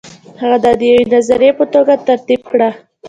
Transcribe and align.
هغه 0.41 0.57
دا 0.63 0.71
د 0.79 0.81
یوې 0.91 1.03
نظریې 1.13 1.51
په 1.59 1.65
توګه 1.73 1.93
ترتیب 2.07 2.41
کړه. 2.51 2.69